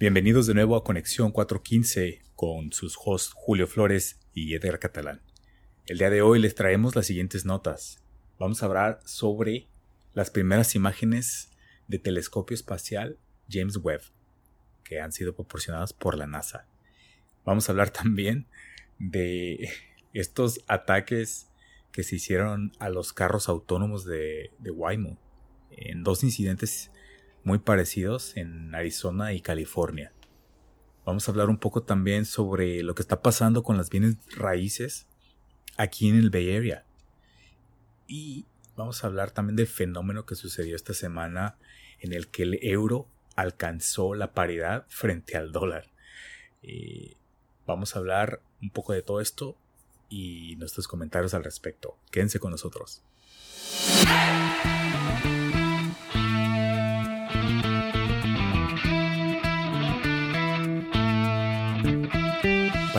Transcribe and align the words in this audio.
Bienvenidos 0.00 0.46
de 0.46 0.54
nuevo 0.54 0.76
a 0.76 0.82
Conexión 0.82 1.30
415 1.30 2.22
con 2.34 2.72
sus 2.72 2.96
hosts 3.04 3.34
Julio 3.34 3.66
Flores 3.66 4.18
y 4.32 4.54
Edgar 4.54 4.78
Catalán. 4.78 5.20
El 5.84 5.98
día 5.98 6.08
de 6.08 6.22
hoy 6.22 6.38
les 6.38 6.54
traemos 6.54 6.96
las 6.96 7.04
siguientes 7.04 7.44
notas. 7.44 8.02
Vamos 8.38 8.62
a 8.62 8.66
hablar 8.66 9.00
sobre 9.04 9.68
las 10.14 10.30
primeras 10.30 10.74
imágenes 10.74 11.50
de 11.86 11.98
telescopio 11.98 12.54
espacial 12.54 13.18
James 13.50 13.76
Webb 13.76 14.00
que 14.84 15.02
han 15.02 15.12
sido 15.12 15.34
proporcionadas 15.34 15.92
por 15.92 16.16
la 16.16 16.26
NASA. 16.26 16.66
Vamos 17.44 17.68
a 17.68 17.72
hablar 17.72 17.90
también 17.90 18.46
de 18.98 19.68
estos 20.14 20.64
ataques 20.66 21.50
que 21.92 22.04
se 22.04 22.16
hicieron 22.16 22.72
a 22.78 22.88
los 22.88 23.12
carros 23.12 23.50
autónomos 23.50 24.06
de, 24.06 24.50
de 24.60 24.70
Waymo 24.70 25.18
en 25.72 26.04
dos 26.04 26.24
incidentes 26.24 26.90
muy 27.44 27.58
parecidos 27.58 28.36
en 28.36 28.74
Arizona 28.74 29.32
y 29.32 29.40
California. 29.40 30.12
Vamos 31.04 31.26
a 31.26 31.32
hablar 31.32 31.48
un 31.48 31.58
poco 31.58 31.82
también 31.82 32.24
sobre 32.24 32.82
lo 32.82 32.94
que 32.94 33.02
está 33.02 33.22
pasando 33.22 33.62
con 33.62 33.76
las 33.76 33.90
bienes 33.90 34.16
raíces 34.36 35.06
aquí 35.76 36.08
en 36.08 36.16
el 36.16 36.30
Bay 36.30 36.54
Area. 36.54 36.84
Y 38.06 38.46
vamos 38.76 39.02
a 39.02 39.06
hablar 39.06 39.30
también 39.30 39.56
del 39.56 39.66
fenómeno 39.66 40.26
que 40.26 40.34
sucedió 40.34 40.76
esta 40.76 40.94
semana 40.94 41.56
en 42.00 42.12
el 42.12 42.28
que 42.28 42.42
el 42.42 42.58
euro 42.62 43.08
alcanzó 43.36 44.14
la 44.14 44.32
paridad 44.32 44.86
frente 44.88 45.36
al 45.36 45.52
dólar. 45.52 45.90
Eh, 46.62 47.16
vamos 47.66 47.96
a 47.96 48.00
hablar 48.00 48.42
un 48.60 48.70
poco 48.70 48.92
de 48.92 49.02
todo 49.02 49.20
esto 49.20 49.56
y 50.08 50.56
nuestros 50.56 50.88
comentarios 50.88 51.34
al 51.34 51.44
respecto. 51.44 51.96
Quédense 52.10 52.38
con 52.38 52.50
nosotros. 52.50 53.02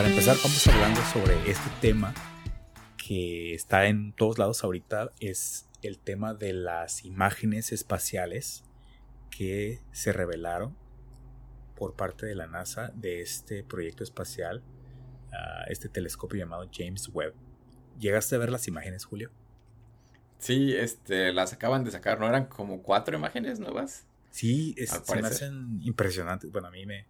Para 0.02 0.14
empezar, 0.14 0.36
vamos 0.42 0.66
hablando 0.66 1.00
sobre 1.12 1.48
este 1.48 1.70
tema 1.80 2.12
que 2.96 3.54
está 3.54 3.86
en 3.86 4.12
todos 4.12 4.36
lados 4.36 4.64
ahorita, 4.64 5.12
es 5.20 5.68
el 5.80 6.00
tema 6.00 6.34
de 6.34 6.52
las 6.52 7.04
imágenes 7.04 7.70
espaciales 7.70 8.64
que 9.30 9.80
se 9.92 10.12
revelaron 10.12 10.76
por 11.76 11.94
parte 11.94 12.26
de 12.26 12.34
la 12.34 12.48
NASA 12.48 12.90
de 12.96 13.20
este 13.20 13.62
proyecto 13.62 14.02
espacial, 14.02 14.64
uh, 15.28 15.70
este 15.70 15.88
telescopio 15.88 16.40
llamado 16.40 16.68
James 16.72 17.08
Webb. 17.12 17.34
¿Llegaste 18.00 18.34
a 18.34 18.38
ver 18.38 18.50
las 18.50 18.66
imágenes, 18.66 19.04
Julio? 19.04 19.30
Sí, 20.38 20.74
este, 20.74 21.32
las 21.32 21.52
acaban 21.52 21.84
de 21.84 21.92
sacar, 21.92 22.18
¿no? 22.18 22.26
Eran 22.26 22.46
como 22.46 22.82
cuatro 22.82 23.16
imágenes 23.16 23.60
nuevas. 23.60 24.04
Sí, 24.32 24.74
es, 24.76 24.90
se 24.90 25.22
me 25.22 25.28
hacen 25.28 25.80
impresionantes. 25.80 26.50
Bueno, 26.50 26.66
a 26.66 26.70
mí 26.72 26.86
me, 26.86 27.06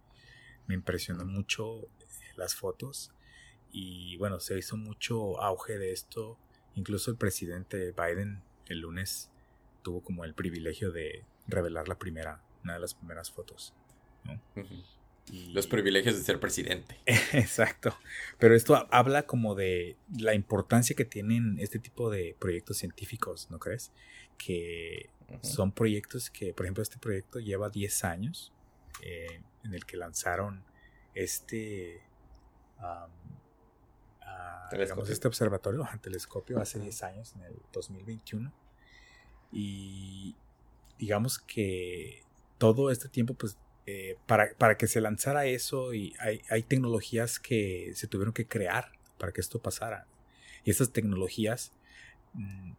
me 0.67 0.75
impresionó 0.75 1.25
mucho 1.25 1.87
las 2.35 2.55
fotos 2.55 3.11
y 3.73 4.17
bueno, 4.17 4.39
se 4.39 4.57
hizo 4.57 4.77
mucho 4.77 5.41
auge 5.41 5.77
de 5.77 5.91
esto. 5.91 6.37
Incluso 6.75 7.11
el 7.11 7.17
presidente 7.17 7.91
Biden 7.91 8.41
el 8.67 8.79
lunes 8.79 9.29
tuvo 9.81 10.01
como 10.01 10.23
el 10.23 10.33
privilegio 10.33 10.91
de 10.91 11.25
revelar 11.47 11.87
la 11.87 11.97
primera, 11.97 12.41
una 12.63 12.75
de 12.75 12.79
las 12.79 12.93
primeras 12.93 13.31
fotos. 13.31 13.73
Los 15.51 15.67
privilegios 15.67 16.15
de 16.15 16.23
ser 16.23 16.39
presidente. 16.39 16.99
Exacto. 17.05 17.97
Pero 18.37 18.55
esto 18.55 18.87
habla 18.91 19.23
como 19.23 19.55
de 19.55 19.97
la 20.17 20.35
importancia 20.35 20.95
que 20.95 21.05
tienen 21.05 21.57
este 21.59 21.79
tipo 21.79 22.09
de 22.09 22.35
proyectos 22.39 22.77
científicos, 22.77 23.49
¿no 23.49 23.59
crees? 23.59 23.91
Que 24.37 25.09
son 25.41 25.71
proyectos 25.71 26.29
que, 26.29 26.53
por 26.53 26.65
ejemplo, 26.65 26.83
este 26.83 26.99
proyecto 26.99 27.39
lleva 27.39 27.69
10 27.69 28.03
años 28.03 28.53
eh, 29.01 29.41
en 29.63 29.73
el 29.73 29.85
que 29.85 29.97
lanzaron 29.97 30.63
este 31.15 32.01
este 35.09 35.27
observatorio, 35.27 35.87
telescopio, 36.01 36.59
hace 36.59 36.79
10 36.79 37.03
años, 37.03 37.33
en 37.35 37.43
el 37.43 37.55
2021. 37.71 38.51
Y 39.51 40.35
digamos 40.97 41.39
que 41.39 42.23
todo 42.57 42.89
este 42.91 43.09
tiempo, 43.09 43.33
pues, 43.33 43.57
eh, 43.85 44.17
para, 44.25 44.53
para, 44.57 44.77
que 44.77 44.87
se 44.87 45.01
lanzara 45.01 45.45
eso, 45.45 45.93
y 45.93 46.13
hay, 46.19 46.41
hay, 46.49 46.63
tecnologías 46.63 47.39
que 47.39 47.91
se 47.95 48.07
tuvieron 48.07 48.33
que 48.33 48.47
crear 48.47 48.91
para 49.17 49.31
que 49.31 49.41
esto 49.41 49.61
pasara. 49.61 50.07
Y 50.63 50.71
esas 50.71 50.91
tecnologías 50.91 51.73
mmm, 52.33 52.71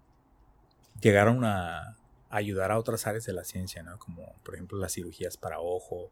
llegaron 1.00 1.44
a, 1.44 1.96
ayudar 2.34 2.72
a 2.72 2.78
otras 2.78 3.06
áreas 3.06 3.24
de 3.26 3.32
la 3.32 3.44
ciencia, 3.44 3.82
¿no? 3.84 3.96
Como 3.98 4.34
por 4.42 4.54
ejemplo 4.54 4.76
las 4.78 4.92
cirugías 4.92 5.36
para 5.36 5.60
ojo. 5.60 6.10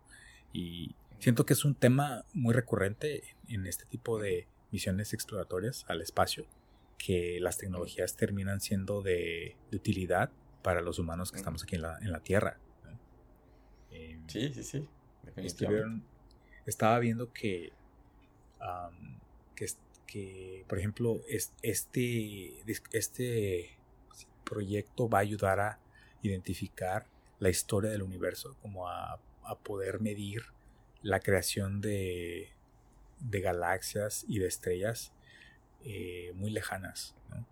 Y 0.52 0.94
siento 1.22 1.46
que 1.46 1.52
es 1.52 1.64
un 1.64 1.76
tema 1.76 2.24
muy 2.32 2.52
recurrente 2.52 3.22
en 3.46 3.68
este 3.68 3.84
tipo 3.84 4.18
de 4.18 4.48
misiones 4.72 5.12
exploratorias 5.12 5.84
al 5.86 6.02
espacio, 6.02 6.46
que 6.98 7.38
las 7.40 7.58
tecnologías 7.58 8.16
terminan 8.16 8.60
siendo 8.60 9.02
de, 9.02 9.56
de 9.70 9.76
utilidad 9.76 10.32
para 10.62 10.80
los 10.80 10.98
humanos 10.98 11.30
que 11.30 11.38
estamos 11.38 11.62
aquí 11.62 11.76
en 11.76 11.82
la, 11.82 11.96
en 11.98 12.10
la 12.10 12.18
Tierra. 12.24 12.58
Eh, 13.92 14.20
sí, 14.26 14.52
sí, 14.52 14.64
sí. 14.64 14.88
estaba 16.66 16.98
viendo 16.98 17.32
que, 17.32 17.72
um, 18.60 19.20
que, 19.54 19.66
que, 20.08 20.64
por 20.66 20.80
ejemplo, 20.80 21.20
este, 21.62 22.64
este 22.90 23.78
proyecto 24.44 25.08
va 25.08 25.18
a 25.18 25.20
ayudar 25.20 25.60
a 25.60 25.78
identificar 26.22 27.06
la 27.38 27.48
historia 27.48 27.92
del 27.92 28.02
universo, 28.02 28.56
como 28.60 28.88
a, 28.88 29.20
a 29.44 29.58
poder 29.62 30.00
medir 30.00 30.42
la 31.02 31.20
creación 31.20 31.80
de, 31.80 32.50
de 33.20 33.40
galaxias 33.40 34.24
y 34.28 34.38
de 34.38 34.46
estrellas 34.46 35.12
eh, 35.84 36.32
muy 36.34 36.50
lejanas, 36.50 37.14
¿no? 37.30 37.46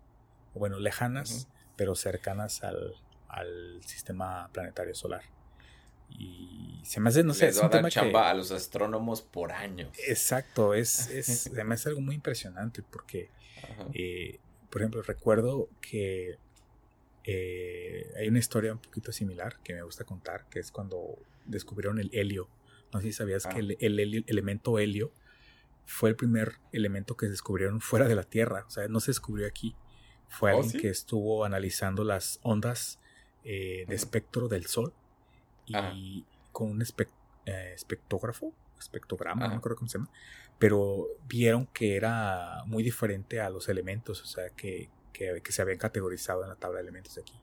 bueno, 0.53 0.79
lejanas, 0.79 1.47
pero 1.75 1.95
cercanas 1.95 2.63
al, 2.63 2.95
al, 3.27 3.81
sistema 3.83 4.49
planetario 4.53 4.95
solar. 4.95 5.23
Y 6.09 6.81
se 6.83 6.99
me 6.99 7.09
hace, 7.09 7.23
no 7.23 7.33
sé, 7.33 7.47
es 7.47 7.57
un 7.57 7.69
tema 7.69 7.89
chamba 7.89 8.29
a 8.29 8.33
los 8.33 8.51
astrónomos 8.51 9.21
por 9.21 9.51
años. 9.51 9.97
Exacto, 10.07 10.73
es, 10.73 11.09
es, 11.11 11.25
se 11.25 11.63
me 11.63 11.73
hace 11.73 11.89
algo 11.89 12.01
muy 12.01 12.15
impresionante 12.15 12.83
porque, 12.83 13.29
eh, 13.93 14.39
por 14.69 14.81
ejemplo, 14.81 15.01
recuerdo 15.01 15.69
que 15.79 16.37
eh, 17.23 18.11
hay 18.17 18.27
una 18.27 18.39
historia 18.39 18.73
un 18.73 18.79
poquito 18.79 19.11
similar 19.11 19.59
que 19.63 19.73
me 19.73 19.83
gusta 19.83 20.03
contar, 20.03 20.45
que 20.49 20.59
es 20.59 20.71
cuando 20.71 21.17
descubrieron 21.45 21.99
el 21.99 22.09
helio. 22.13 22.49
No 22.93 22.99
sé 22.99 23.07
si 23.07 23.13
sabías 23.13 23.45
que 23.45 23.55
ah. 23.55 23.59
el, 23.59 23.77
el, 23.79 24.23
elemento 24.27 24.79
helio 24.79 25.13
fue 25.85 26.09
el 26.09 26.15
primer 26.15 26.53
elemento 26.71 27.17
que 27.17 27.27
descubrieron 27.27 27.81
fuera 27.81 28.07
de 28.07 28.15
la 28.15 28.23
Tierra. 28.23 28.65
O 28.67 28.69
sea, 28.69 28.87
no 28.87 28.99
se 28.99 29.11
descubrió 29.11 29.47
aquí. 29.47 29.75
Fue 30.27 30.53
¿Oh, 30.53 30.61
alguien 30.61 30.81
que 30.81 30.89
estuvo 30.89 31.43
analizando 31.43 32.03
las 32.03 32.39
ondas 32.41 32.99
eh, 33.43 33.85
de 33.87 33.95
espectro 33.95 34.47
del 34.47 34.65
Sol 34.67 34.93
y 35.65 36.25
con 36.51 36.69
un 36.69 36.81
eh, 36.81 37.73
espectógrafo, 37.73 38.53
espectrograma, 38.79 39.47
no 39.47 39.61
creo 39.61 39.75
cómo 39.75 39.89
se 39.89 39.97
llama, 39.97 40.11
pero 40.59 41.07
vieron 41.27 41.65
que 41.67 41.95
era 41.95 42.63
muy 42.65 42.83
diferente 42.83 43.39
a 43.39 43.49
los 43.49 43.67
elementos, 43.67 44.21
o 44.21 44.25
sea, 44.25 44.49
que, 44.49 44.89
que, 45.11 45.41
se 45.49 45.61
habían 45.61 45.77
categorizado 45.77 46.43
en 46.43 46.49
la 46.49 46.55
tabla 46.55 46.77
de 46.77 46.83
elementos 46.83 47.15
de 47.15 47.21
aquí. 47.21 47.39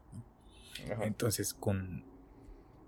Entonces, 1.02 1.54
con, 1.54 2.04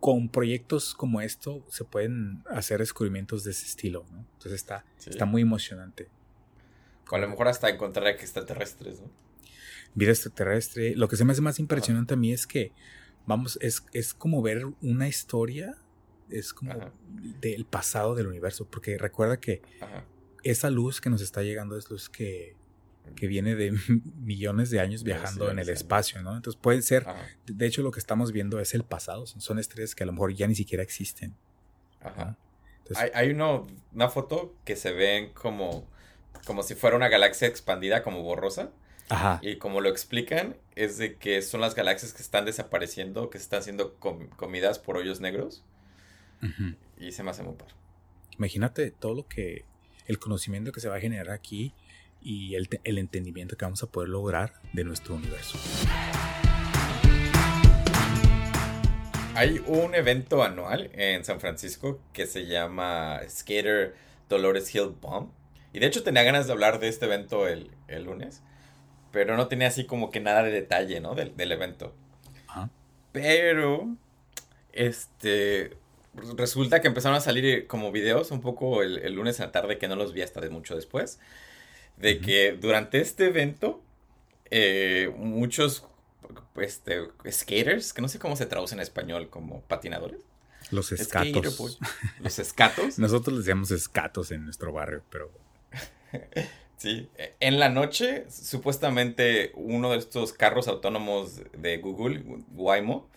con 0.01 0.31
proyectos 0.31 0.95
como 0.95 1.21
esto 1.21 1.65
se 1.69 1.85
pueden 1.85 2.43
hacer 2.51 2.81
descubrimientos 2.81 3.45
de 3.45 3.53
ese 3.53 3.67
estilo, 3.67 4.07
¿no? 4.11 4.21
Entonces 4.33 4.55
está, 4.55 4.85
está 5.07 5.27
muy 5.27 5.43
emocionante. 5.43 6.09
O 7.11 7.17
a 7.17 7.19
lo 7.19 7.29
mejor 7.29 7.49
hasta 7.49 7.69
encontrar 7.69 8.07
extraterrestres, 8.09 9.01
¿no? 9.01 9.11
Vida 9.95 10.11
extraterrestre. 10.11 10.97
Lo 10.97 11.09
que 11.09 11.17
se 11.17 11.25
me 11.25 11.33
hace 11.33 11.43
más 11.43 11.59
impresionante 11.59 12.15
a 12.15 12.17
mí 12.17 12.33
es 12.33 12.47
que, 12.47 12.73
vamos, 13.27 13.59
es, 13.61 13.85
es 13.93 14.15
como 14.15 14.41
ver 14.41 14.65
una 14.81 15.07
historia, 15.07 15.77
es 16.31 16.55
como 16.55 16.93
del 17.41 17.67
pasado 17.67 18.15
del 18.15 18.29
universo, 18.29 18.67
porque 18.67 18.97
recuerda 18.97 19.39
que 19.39 19.63
esa 20.45 20.71
luz 20.71 21.01
que 21.01 21.11
nos 21.11 21.21
está 21.21 21.43
llegando 21.43 21.77
es 21.77 21.91
luz 21.91 22.09
que 22.09 22.57
que 23.15 23.27
viene 23.27 23.55
de 23.55 23.73
millones 24.17 24.71
de 24.71 24.81
años 24.81 25.03
viajando 25.03 25.51
en 25.51 25.59
el 25.59 25.69
espacio, 25.69 26.23
¿no? 26.23 26.37
Entonces 26.37 26.61
puede 26.61 26.83
ser, 26.83 27.07
de 27.47 27.67
hecho 27.67 27.83
lo 27.83 27.91
que 27.91 28.01
estamos 28.01 28.33
viendo 28.33 28.61
es 28.61 28.75
el 28.75 28.85
pasado, 28.85 29.27
son 29.27 29.59
estrellas 29.59 29.95
que 29.95 30.05
a 30.05 30.07
lo 30.07 30.13
mejor 30.13 30.35
ya 30.35 30.47
ni 30.47 30.55
siquiera 30.55 30.83
existen. 30.83 31.35
Ajá. 32.01 32.37
hay, 32.97 33.11
hay 33.15 33.31
uno, 33.31 33.67
una 33.93 34.09
foto 34.09 34.55
que 34.65 34.77
se 34.77 34.93
ven 34.93 35.33
como, 35.33 35.87
como 36.47 36.63
si 36.63 36.75
fuera 36.75 36.97
una 36.97 37.09
galaxia 37.09 37.49
expandida, 37.49 38.03
como 38.03 38.23
borrosa. 38.23 38.71
Ajá. 39.11 39.41
Y 39.43 39.57
como 39.57 39.81
lo 39.81 39.89
explican, 39.89 40.57
es 40.77 40.97
de 40.97 41.17
que 41.17 41.43
son 41.43 41.61
las 41.61 41.75
galaxias 41.75 42.13
que 42.13 42.23
están 42.23 42.45
desapareciendo, 42.45 43.29
que 43.29 43.39
se 43.39 43.43
están 43.45 43.63
siendo 43.63 43.97
comidas 43.97 44.79
por 44.79 44.97
hoyos 44.97 45.21
negros. 45.21 45.65
Y 46.97 47.13
se 47.13 47.23
me 47.23 47.31
hace 47.31 47.43
muy 47.43 47.55
par. 47.55 47.69
Imagínate 48.39 48.91
todo 48.93 49.15
lo 49.15 49.29
que, 49.29 49.65
el 50.07 50.19
conocimiento 50.19 50.73
que 50.73 50.81
se 50.81 50.89
va 50.89 50.97
a 50.97 51.01
generar 51.01 51.31
aquí 51.31 51.75
y 52.23 52.55
el, 52.55 52.69
el 52.85 52.99
entendimiento 52.99 53.57
que 53.57 53.65
vamos 53.65 53.83
a 53.83 53.87
poder 53.87 54.09
lograr 54.09 54.55
de 54.73 54.85
nuestro 54.85 55.15
universo. 55.15 55.59
Hay 59.35 59.63
un 59.67 59.95
evento 59.95 60.43
anual 60.43 60.91
en 60.93 61.25
San 61.25 61.41
Francisco 61.41 62.01
que 62.13 62.27
se 62.27 62.47
llama 62.47 63.21
Skater 63.29 63.95
Dolores 64.29 64.75
Hill 64.75 64.95
Bomb. 65.01 65.31
Y 65.73 65.79
de 65.79 65.87
hecho 65.87 66.03
tenía 66.03 66.23
ganas 66.25 66.47
de 66.47 66.53
hablar 66.53 66.81
de 66.81 66.89
este 66.89 67.07
evento 67.07 67.47
el, 67.47 67.71
lunes. 68.05 68.43
Pero 69.13 69.37
no 69.37 69.49
tenía 69.49 69.69
así 69.69 69.87
como 69.87 70.11
que 70.11 70.21
nada 70.21 70.43
de 70.43 70.51
detalle, 70.51 71.01
¿no? 71.01 71.15
Del, 71.15 71.53
evento. 71.53 71.95
Pero, 73.13 73.89
este, 74.73 75.77
resulta 76.37 76.81
que 76.81 76.89
empezaron 76.89 77.17
a 77.17 77.21
salir 77.21 77.67
como 77.67 77.93
videos 77.93 78.31
un 78.31 78.41
poco 78.41 78.83
el, 78.83 79.15
lunes 79.15 79.41
en 79.41 79.47
la 79.47 79.53
tarde 79.53 79.79
que 79.79 79.89
no 79.89 79.97
los 79.97 80.13
vi 80.13 80.23
hasta 80.23 80.41
de 80.41 80.51
mucho 80.51 80.77
después. 80.77 81.19
De 81.97 82.21
que 82.21 82.53
durante 82.53 83.01
este 83.01 83.27
evento, 83.27 83.83
eh, 84.51 85.13
muchos 85.17 85.87
este, 86.57 87.09
skaters, 87.31 87.93
que 87.93 88.03
no 88.03 88.09
sé 88.09 88.19
cómo 88.19 88.37
se 88.37 88.47
traduce 88.47 88.75
en 88.75 88.81
español 88.81 89.29
como 89.29 89.61
patinadores. 89.63 90.21
Los 90.71 90.93
escatos. 90.93 91.79
Los 92.21 92.39
escatos. 92.39 92.99
Nosotros 92.99 93.39
les 93.39 93.47
llamamos 93.47 93.71
escatos 93.71 94.31
en 94.31 94.45
nuestro 94.45 94.73
barrio, 94.73 95.03
pero. 95.11 95.31
sí. 96.77 97.09
En 97.41 97.59
la 97.59 97.69
noche, 97.69 98.27
supuestamente 98.31 99.53
uno 99.55 99.91
de 99.93 99.99
estos 99.99 100.33
carros 100.33 100.69
autónomos 100.69 101.41
de 101.57 101.79
Google, 101.79 102.25
Waymo, 102.53 103.09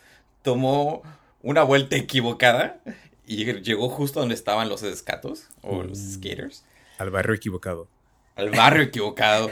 tomó 0.42 1.04
una 1.42 1.64
vuelta 1.64 1.96
equivocada 1.96 2.82
y 3.26 3.46
llegó 3.62 3.90
justo 3.90 4.20
donde 4.20 4.36
estaban 4.36 4.70
los 4.70 4.84
escatos 4.84 5.50
o 5.62 5.84
los 5.84 6.00
mm. 6.00 6.14
skaters. 6.14 6.66
Al 6.98 7.12
barrio 7.12 7.36
equivocado. 7.36 7.88
Al 8.36 8.50
barrio 8.50 8.84
equivocado. 8.84 9.52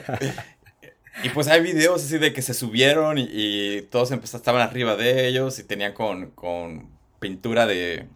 Y 1.23 1.29
pues 1.29 1.47
hay 1.47 1.61
videos 1.61 2.03
así 2.03 2.17
de 2.17 2.33
que 2.33 2.41
se 2.41 2.53
subieron 2.53 3.17
y, 3.17 3.81
todos 3.91 4.11
estaban 4.11 4.61
arriba 4.61 4.95
de 4.95 5.27
ellos 5.27 5.59
y 5.59 5.63
tenían 5.63 5.93
con, 5.93 6.89
pintura 7.19 7.65
de 7.67 8.07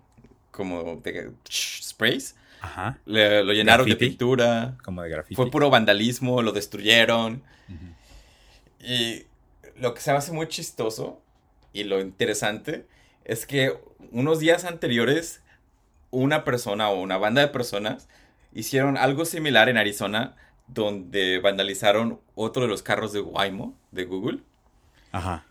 como 0.52 0.96
de 0.98 1.32
sprays. 1.48 2.36
Ajá. 2.62 2.98
lo 3.06 3.54
llenaron 3.54 3.88
de 3.88 3.96
pintura. 3.96 4.78
Como 4.84 5.04
de 5.04 5.10
grafiti. 5.10 5.36
Fue 5.36 5.52
puro 5.52 5.70
vandalismo, 5.70 6.42
lo 6.42 6.52
destruyeron. 6.52 7.44
Y 8.80 9.24
lo 9.78 9.94
que 9.94 10.02
se 10.02 10.12
me 10.12 10.18
hace 10.18 10.32
muy 10.32 10.48
chistoso 10.48 11.22
y 11.74 11.84
lo 11.84 12.00
interesante 12.00 12.86
es 13.26 13.46
que 13.46 13.76
unos 14.12 14.40
días 14.40 14.64
anteriores 14.64 15.42
una 16.12 16.44
persona 16.44 16.90
o 16.90 17.02
una 17.02 17.18
banda 17.18 17.42
de 17.42 17.48
personas 17.50 18.08
hicieron 18.54 18.98
algo 18.98 19.26
similar 19.26 19.68
en 19.70 19.78
Arizona 19.78 20.36
donde 20.68 21.40
vandalizaron 21.40 22.20
otro 22.34 22.64
de 22.64 22.68
los 22.68 22.82
carros 22.82 23.14
de 23.14 23.22
Waymo, 23.22 23.76
de 23.92 24.06
Google. 24.06 24.40
Ajá. 25.12 25.46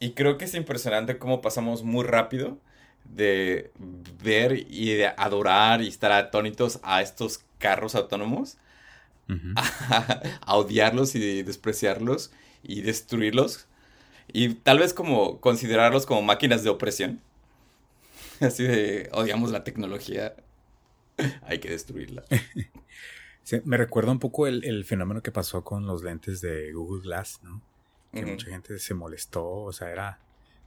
Y, 0.00 0.10
creo 0.12 0.36
que 0.36 0.46
es 0.46 0.54
impresionante 0.54 1.18
cómo 1.18 1.40
pasamos 1.40 1.84
muy 1.84 2.04
rápido 2.04 2.58
de 3.04 3.70
ver 4.22 4.66
y 4.68 4.94
de 4.94 5.06
adorar 5.06 5.80
y 5.82 5.88
estar 5.88 6.10
atónitos 6.10 6.80
a 6.82 7.02
estos 7.02 7.44
carros 7.58 7.94
autónomos, 7.94 8.58
a, 9.56 10.56
odiarlos 10.56 11.14
y 11.14 11.42
despreciarlos 11.42 12.32
y 12.62 12.80
destruirlos. 12.80 13.66
Y 14.32 14.54
tal 14.54 14.78
vez 14.78 14.94
como 14.94 15.40
considerarlos 15.40 16.06
como 16.06 16.22
máquinas 16.22 16.64
de 16.64 16.70
opresión. 16.70 17.20
Así 18.40 18.64
de 18.64 19.08
odiamos 19.12 19.52
la 19.52 19.62
tecnología, 19.62 20.34
hay 21.42 21.60
que 21.60 21.70
destruirla. 21.70 22.24
me 23.64 23.76
recuerda 23.76 24.12
un 24.12 24.18
poco 24.18 24.46
el, 24.46 24.84
fenómeno 24.84 25.22
que 25.22 25.32
pasó 25.32 25.64
con 25.64 25.86
los 25.86 26.02
lentes 26.02 26.40
de 26.40 26.72
Google 26.72 27.02
Glass, 27.02 27.40
¿no? 27.42 27.62
Que 28.12 28.26
mucha 28.26 28.48
gente 28.48 28.78
se 28.78 28.94
molestó, 28.94 29.48
o 29.48 29.72
sea, 29.72 29.90
era, 29.90 30.20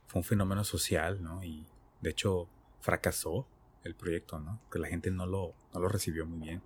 fue 0.08 0.20
un 0.20 0.24
fenómeno 0.24 0.64
social, 0.64 1.22
¿no? 1.22 1.44
Y 1.44 1.66
de 2.02 2.10
hecho 2.10 2.48
fracasó 2.82 3.48
el 3.84 3.94
proyecto, 3.96 4.40
¿no? 4.40 4.60
Que 4.72 4.80
la 4.80 4.88
gente 4.88 5.12
no 5.12 5.26
lo, 5.26 5.54
no 5.74 5.80
lo 5.80 5.88
recibió 5.88 6.26
muy 6.26 6.40
bien. 6.40 6.62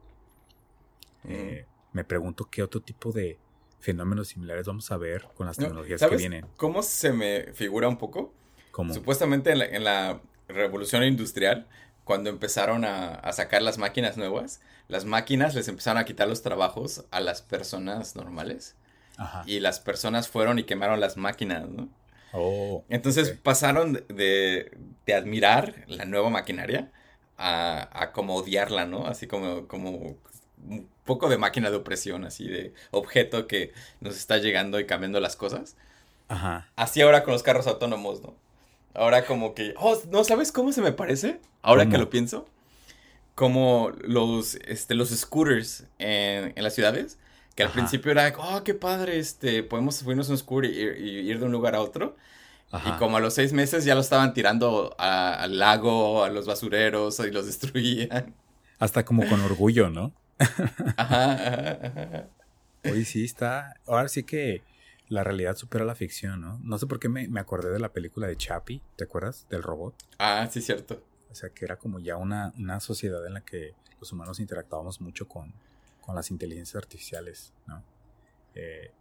Eh, 1.25 1.65
me 1.91 2.05
pregunto 2.05 2.47
qué 2.49 2.63
otro 2.63 2.81
tipo 2.81 3.11
de 3.11 3.37
fenómenos 3.79 4.29
similares 4.29 4.65
vamos 4.67 4.89
a 4.91 4.97
ver 4.97 5.27
con 5.35 5.47
las 5.47 5.57
tecnologías 5.57 6.01
que 6.01 6.15
vienen. 6.15 6.45
¿Cómo 6.55 6.81
se 6.81 7.11
me 7.11 7.53
figura 7.53 7.87
un 7.87 7.97
poco? 7.97 8.33
¿Cómo? 8.71 8.93
Supuestamente 8.93 9.51
en 9.51 9.59
la, 9.59 9.65
en 9.65 9.83
la 9.83 10.21
revolución 10.47 11.03
industrial, 11.03 11.67
cuando 12.03 12.29
empezaron 12.29 12.85
a, 12.85 13.31
sacar 13.33 13.61
las 13.61 13.77
máquinas 13.77 14.17
nuevas, 14.17 14.61
las 14.89 15.05
máquinas 15.05 15.55
les 15.55 15.67
empezaron 15.67 16.01
a 16.01 16.05
quitar 16.05 16.27
los 16.27 16.41
trabajos 16.41 17.05
a 17.11 17.21
las 17.21 17.41
personas 17.41 18.15
normales. 18.17 18.75
Y 19.45 19.59
las 19.59 19.81
personas 19.81 20.29
fueron 20.29 20.59
y 20.59 20.63
quemaron 20.63 21.01
las 21.01 21.17
máquinas, 21.17 21.67
¿no? 21.67 21.89
Oh, 22.31 22.85
Entonces 22.87 23.31
pasaron 23.31 24.05
de, 24.07 24.71
admirar 25.13 25.83
la 25.87 26.05
nueva 26.05 26.29
maquinaria 26.29 26.89
a, 27.37 28.11
como 28.13 28.35
odiarla, 28.35 28.85
¿no? 28.85 29.07
Así 29.07 29.27
como, 29.27 29.67
como 29.67 30.15
un 30.67 30.87
poco 31.03 31.29
de 31.29 31.37
máquina 31.37 31.69
de 31.69 31.77
opresión, 31.77 32.23
así 32.23 32.47
de 32.47 32.73
objeto 32.91 33.45
que 33.45 33.73
nos 33.99 34.15
está 34.15 34.37
llegando 34.37 34.79
y 34.79 34.85
cambiando 34.85 35.19
las 35.19 35.35
cosas. 35.35 35.75
Ajá. 36.29 36.69
Así 36.77 37.01
ahora 37.01 37.23
con 37.23 37.33
los 37.33 37.43
carros 37.43 37.67
autónomos, 37.67 38.21
¿no? 38.21 38.35
Ahora 38.93 39.25
como 39.25 39.53
que, 39.53 39.73
oh, 39.77 39.99
¿no 40.09 40.23
sabes 40.23 40.51
cómo 40.51 40.71
se 40.71 40.81
me 40.81 40.93
parece? 40.93 41.41
Ahora 41.61 41.89
que 41.89 41.97
lo 41.97 42.09
pienso. 42.09 42.47
Como 43.39 43.93
los, 44.01 44.55
este, 44.67 44.95
los 44.95 45.11
scooters 45.11 45.85
en, 45.97 46.53
las 46.61 46.75
ciudades. 46.75 47.17
Que 47.55 47.63
al 47.63 47.71
principio 47.71 48.11
era, 48.11 48.33
oh, 48.37 48.65
qué 48.65 48.73
padre, 48.73 49.17
este, 49.17 49.63
podemos 49.63 49.95
subirnos 49.95 50.27
un 50.27 50.37
scooter 50.37 50.69
y, 50.69 51.29
ir 51.29 51.39
de 51.39 51.45
un 51.45 51.53
lugar 51.53 51.73
a 51.73 51.79
otro. 51.79 52.17
Y 52.85 52.91
como 52.97 53.15
a 53.15 53.21
los 53.21 53.33
seis 53.33 53.53
meses 53.53 53.85
ya 53.85 53.95
lo 53.95 54.01
estaban 54.01 54.33
tirando 54.33 54.93
al 54.99 55.57
lago, 55.57 56.25
a 56.25 56.29
los 56.29 56.47
basureros 56.47 57.17
y 57.21 57.31
los 57.31 57.45
destruían. 57.47 58.35
Hasta 58.77 59.05
como 59.05 59.25
con 59.29 59.39
orgullo, 59.39 59.89
¿no? 59.89 60.11
ajá. 60.97 62.27
Hoy 62.83 63.05
sí 63.05 63.23
está. 63.23 63.75
Ahora 63.87 64.09
sí 64.09 64.23
que 64.23 64.63
la 65.07 65.23
realidad 65.23 65.55
supera 65.55 65.85
la 65.85 65.95
ficción, 65.95 66.41
¿no? 66.41 66.59
No 66.61 66.77
sé 66.77 66.87
por 66.87 66.99
qué 66.99 67.07
me, 67.07 67.39
acordé 67.39 67.69
de 67.69 67.79
la 67.79 67.93
película 67.93 68.27
de 68.27 68.35
Chappie, 68.35 68.81
¿te 68.97 69.05
acuerdas? 69.05 69.47
Del 69.49 69.63
robot. 69.63 69.95
Ah, 70.17 70.45
sí, 70.51 70.61
cierto. 70.61 71.01
O 71.31 71.35
sea, 71.35 71.49
que 71.49 71.65
era 71.65 71.77
como 71.77 71.99
ya 71.99 72.17
una, 72.17 72.53
una 72.57 72.79
sociedad 72.79 73.25
en 73.25 73.33
la 73.35 73.41
que 73.41 73.73
los 73.99 74.11
humanos 74.11 74.39
interactuábamos 74.39 75.01
mucho 75.01 75.27
con, 75.27 75.53
con 76.01 76.15
las 76.15 76.31
inteligencias 76.31 76.75
artificiales, 76.75 77.53
¿no? 77.67 77.83
Eh, 78.55 78.91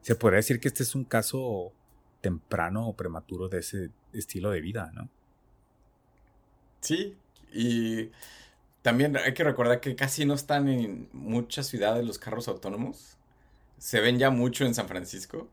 se 0.00 0.14
podría 0.14 0.36
decir 0.36 0.60
que 0.60 0.68
este 0.68 0.82
es 0.82 0.94
un 0.94 1.04
caso 1.04 1.72
temprano 2.20 2.88
o 2.88 2.94
prematuro 2.94 3.48
de 3.48 3.58
ese 3.58 3.90
estilo 4.12 4.50
de 4.50 4.60
vida, 4.60 4.90
¿no? 4.94 5.08
Sí, 6.80 7.16
y 7.52 8.10
también 8.82 9.16
hay 9.16 9.34
que 9.34 9.44
recordar 9.44 9.80
que 9.80 9.96
casi 9.96 10.24
no 10.24 10.34
están 10.34 10.68
en 10.68 11.08
muchas 11.12 11.66
ciudades 11.66 12.06
los 12.06 12.18
carros 12.18 12.48
autónomos 12.48 13.16
se 13.78 14.00
ven 14.00 14.18
ya 14.18 14.30
mucho 14.30 14.64
en 14.64 14.74
San 14.74 14.88
Francisco 14.88 15.48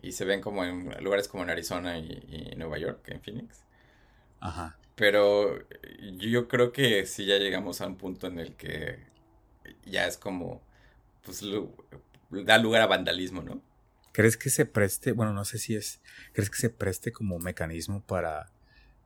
y 0.00 0.12
se 0.12 0.24
ven 0.24 0.40
como 0.40 0.64
en 0.64 0.92
lugares 1.02 1.28
como 1.28 1.44
en 1.44 1.50
Arizona 1.50 1.98
y, 1.98 2.54
Nueva 2.56 2.78
York, 2.78 3.08
en 3.08 3.20
Phoenix. 3.20 3.62
Ajá. 4.40 4.76
Pero 4.94 5.58
yo 6.18 6.48
creo 6.48 6.72
que 6.72 7.06
sí 7.06 7.24
ya 7.24 7.38
llegamos 7.38 7.80
a 7.80 7.86
un 7.86 7.96
punto 7.96 8.26
en 8.26 8.38
el 8.38 8.54
que 8.54 8.98
ya 9.84 10.06
es 10.06 10.16
como, 10.16 10.62
pues 11.22 11.42
da 12.30 12.58
lugar 12.58 12.82
a 12.82 12.86
vandalismo, 12.86 13.42
¿no? 13.42 13.62
¿Crees 14.12 14.36
que 14.36 14.50
se 14.50 14.66
preste, 14.66 15.12
bueno, 15.12 15.32
no 15.32 15.44
sé 15.44 15.58
si 15.58 15.74
es, 15.74 16.00
¿crees 16.32 16.50
que 16.50 16.58
se 16.58 16.70
preste 16.70 17.12
como 17.12 17.38
mecanismo 17.38 18.02
para 18.02 18.50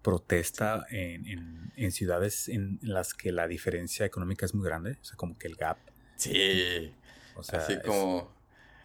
protesta 0.02 0.84
en, 0.90 1.72
en 1.76 1.92
ciudades 1.92 2.48
en 2.48 2.78
las 2.82 3.14
que 3.14 3.30
la 3.30 3.46
diferencia 3.46 4.04
económica 4.04 4.44
es 4.44 4.54
muy 4.54 4.66
grande? 4.66 4.98
O 5.00 5.04
sea, 5.04 5.16
como 5.16 5.38
que 5.38 5.46
el 5.46 5.54
gap. 5.54 5.78
Sí. 6.16 6.92
O 7.36 7.42
sea, 7.42 7.60
así 7.60 7.78
como 7.84 8.34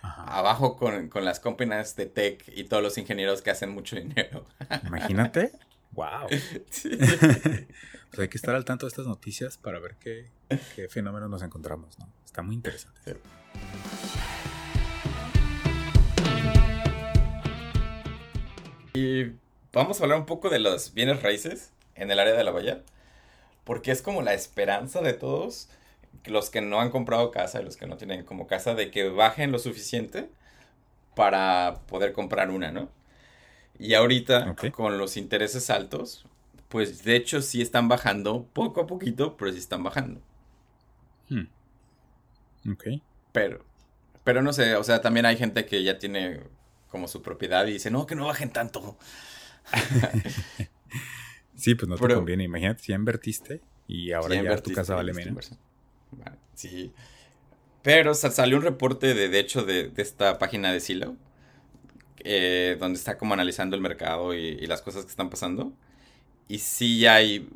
abajo 0.02 0.78
con, 0.78 1.10
las 1.24 1.40
compañías 1.40 1.96
de 1.96 2.06
tech 2.06 2.44
y 2.48 2.66
todos 2.66 2.84
los 2.84 2.98
ingenieros 2.98 3.42
que 3.42 3.52
hacen 3.52 3.70
mucho 3.70 3.96
dinero. 3.96 4.46
Imagínate. 4.86 5.52
¡Wow! 5.94 6.28
pues 6.30 8.20
hay 8.20 8.28
que 8.30 8.38
estar 8.38 8.56
al 8.56 8.66
tanto 8.66 8.86
de 8.86 8.90
estas 8.90 9.08
noticias 9.08 9.58
para 9.58 9.80
ver 9.80 9.96
qué, 10.00 10.30
qué 10.76 10.88
fenómenos 10.88 11.30
nos 11.30 11.44
encontramos, 11.44 12.00
¿no? 12.00 12.08
Está 12.26 12.42
muy 12.42 12.56
interesante. 12.56 13.18
Y 18.94 19.34
vamos 19.74 20.00
a 20.00 20.04
hablar 20.04 20.20
un 20.20 20.26
poco 20.26 20.50
de 20.50 20.60
los 20.60 20.94
bienes 20.94 21.22
raíces 21.22 21.72
en 21.96 22.12
el 22.12 22.20
área 22.20 22.34
de 22.34 22.44
la 22.44 22.52
bahía, 22.52 22.82
porque 23.64 23.92
es 23.92 24.02
como 24.02 24.22
la 24.22 24.34
esperanza 24.34 25.02
de 25.02 25.14
todos 25.14 25.70
los 26.26 26.50
que 26.50 26.62
no 26.62 26.80
han 26.80 26.90
comprado 26.90 27.32
casa 27.32 27.62
y 27.62 27.66
los 27.66 27.78
que 27.78 27.88
no 27.88 27.98
tienen 27.98 28.24
como 28.24 28.48
casa, 28.48 28.76
de 28.76 28.92
que 28.92 29.10
bajen 29.10 29.52
lo 29.52 29.60
suficiente 29.60 30.30
para 31.16 31.82
poder 31.88 32.14
comprar 32.14 32.50
una, 32.50 32.72
¿no? 32.72 32.90
Y 33.82 33.96
ahorita, 33.96 34.56
con 34.72 34.98
los 34.98 35.18
intereses 35.18 35.70
altos, 35.70 36.26
pues 36.70 37.04
de 37.04 37.16
hecho 37.16 37.42
sí 37.42 37.62
están 37.62 37.88
bajando, 37.88 38.48
poco 38.54 38.82
a 38.82 38.88
poquito, 38.88 39.36
pero 39.36 39.52
sí 39.52 39.58
están 39.58 39.84
bajando. 39.84 40.22
Hmm. 41.30 41.48
Ok. 42.72 42.86
Pero, 43.32 43.66
pero 44.24 44.42
no 44.42 44.54
sé, 44.54 44.76
o 44.76 44.84
sea, 44.84 45.02
también 45.02 45.26
hay 45.26 45.36
gente 45.36 45.66
que 45.66 45.84
ya 45.84 45.98
tiene 45.98 46.42
como 46.90 47.08
su 47.08 47.22
propiedad 47.22 47.66
y 47.66 47.74
dice, 47.74 47.90
no, 47.90 48.06
que 48.06 48.16
no 48.16 48.28
bajen 48.28 48.52
tanto. 48.52 48.98
Sí, 51.62 51.76
pues 51.76 51.88
no 51.88 51.96
te 51.96 52.16
conviene. 52.16 52.44
Imagínate, 52.46 52.82
si 52.82 52.88
ya 52.88 52.96
invertiste 52.96 53.62
y 53.88 54.14
ahora 54.14 54.42
ya 54.42 54.58
tu 54.58 54.74
casa 54.74 54.96
vale 54.96 55.14
menos. 55.14 55.52
sí. 56.56 56.92
Pero 57.84 58.16
salió 58.16 58.58
un 58.58 58.64
reporte, 58.64 59.14
de, 59.14 59.30
de 59.30 59.40
hecho, 59.40 59.64
de, 59.64 59.92
esta 59.98 60.40
página 60.40 60.72
de 60.72 60.80
Silo, 60.80 61.18
eh, 62.24 62.78
donde 62.80 62.98
está 62.98 63.18
como 63.18 63.34
analizando 63.34 63.76
el 63.76 63.82
mercado 63.82 64.34
y, 64.34 64.66
las 64.68 64.82
cosas 64.82 65.04
que 65.06 65.12
están 65.12 65.30
pasando. 65.30 65.74
Y 66.48 66.60
sí 66.60 67.00
ya 67.00 67.16
hay, 67.16 67.50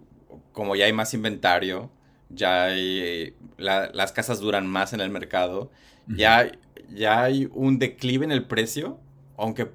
como 0.52 0.76
ya 0.76 0.86
hay 0.86 0.94
más 0.94 1.14
inventario, 1.14 1.90
ya 2.30 2.66
hay, 2.66 3.36
las 3.58 4.12
casas 4.12 4.40
duran 4.40 4.68
más 4.68 4.94
en 4.94 5.02
el 5.02 5.10
mercado, 5.10 5.72
ya, 6.08 6.52
ya 6.94 7.24
hay 7.24 7.50
un 7.54 7.80
declive 7.80 8.26
en 8.26 8.32
el 8.32 8.46
precio, 8.46 9.00
aunque 9.38 9.70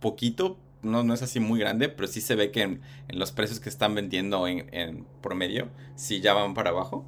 poquito, 0.00 0.58
no, 0.82 1.02
no 1.02 1.14
es 1.14 1.22
así 1.22 1.40
muy 1.40 1.60
grande, 1.60 1.88
pero 1.88 2.08
sí 2.08 2.20
se 2.20 2.34
ve 2.34 2.50
que 2.50 2.62
en, 2.62 2.80
los 3.08 3.32
precios 3.32 3.60
que 3.60 3.68
están 3.68 3.94
vendiendo 3.94 4.46
en, 4.46 4.68
en, 4.72 5.06
promedio, 5.22 5.68
sí 5.94 6.20
ya 6.20 6.34
van 6.34 6.54
para 6.54 6.70
abajo. 6.70 7.04